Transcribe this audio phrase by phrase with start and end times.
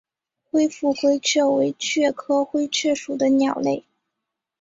[0.49, 3.83] 灰腹灰雀为雀科灰雀属的鸟类。